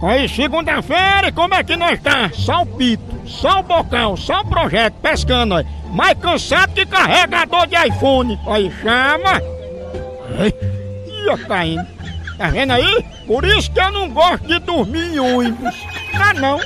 Aí, 0.00 0.28
segunda-feira, 0.28 1.32
como 1.32 1.54
é 1.54 1.64
que 1.64 1.76
nós 1.76 2.00
tá? 2.00 2.30
Só 2.32 2.62
o 2.62 2.66
pito, 2.66 3.02
só 3.26 3.60
o 3.60 3.62
bocal, 3.64 4.16
só 4.16 4.40
o 4.42 4.46
projeto, 4.46 4.94
pescando, 5.02 5.56
ó. 5.56 5.64
Mais 5.92 6.16
cansado 6.18 6.72
que 6.72 6.86
carregador 6.86 7.66
de 7.66 7.74
iPhone. 7.88 8.38
Aí, 8.46 8.70
chama. 8.80 9.40
Ih, 10.44 11.24
Ia 11.26 11.38
caindo. 11.38 11.84
Tá, 12.38 12.44
tá 12.44 12.50
vendo 12.50 12.72
aí? 12.72 13.04
Por 13.26 13.44
isso 13.44 13.70
que 13.72 13.80
eu 13.80 13.90
não 13.90 14.08
gosto 14.10 14.46
de 14.46 14.58
dormir 14.60 15.14
em 15.14 15.18
ônibus. 15.18 15.74
Ah, 16.14 16.32
não. 16.34 16.60